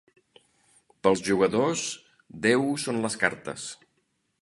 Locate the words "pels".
1.03-1.21